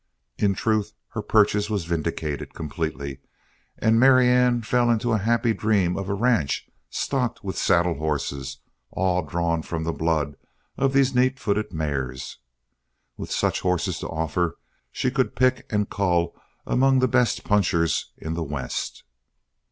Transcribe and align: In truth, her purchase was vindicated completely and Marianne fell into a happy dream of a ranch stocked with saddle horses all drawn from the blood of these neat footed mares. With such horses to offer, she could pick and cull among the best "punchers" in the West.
In 0.39 0.55
truth, 0.55 0.93
her 1.09 1.21
purchase 1.21 1.69
was 1.69 1.85
vindicated 1.85 2.55
completely 2.55 3.19
and 3.77 3.99
Marianne 3.99 4.63
fell 4.63 4.89
into 4.89 5.11
a 5.13 5.19
happy 5.19 5.53
dream 5.53 5.95
of 5.95 6.09
a 6.09 6.15
ranch 6.15 6.67
stocked 6.89 7.43
with 7.43 7.55
saddle 7.55 7.93
horses 7.93 8.57
all 8.89 9.21
drawn 9.21 9.61
from 9.61 9.83
the 9.83 9.93
blood 9.93 10.37
of 10.75 10.93
these 10.93 11.13
neat 11.13 11.37
footed 11.37 11.71
mares. 11.71 12.39
With 13.15 13.29
such 13.31 13.59
horses 13.61 13.99
to 13.99 14.07
offer, 14.07 14.57
she 14.91 15.11
could 15.11 15.35
pick 15.35 15.67
and 15.69 15.87
cull 15.87 16.33
among 16.65 16.97
the 16.97 17.07
best 17.07 17.43
"punchers" 17.43 18.11
in 18.17 18.33
the 18.33 18.41
West. 18.41 19.03